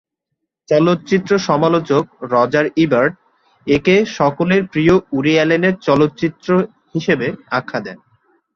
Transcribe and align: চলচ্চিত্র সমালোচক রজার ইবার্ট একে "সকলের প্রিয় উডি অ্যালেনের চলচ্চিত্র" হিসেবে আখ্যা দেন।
চলচ্চিত্র 0.69 1.31
সমালোচক 1.47 2.03
রজার 2.33 2.65
ইবার্ট 2.77 3.13
একে 3.67 3.95
"সকলের 4.19 4.61
প্রিয় 4.71 4.95
উডি 5.11 5.33
অ্যালেনের 5.35 5.75
চলচ্চিত্র" 5.87 6.49
হিসেবে 6.95 7.27
আখ্যা 7.51 7.79
দেন। 7.85 7.97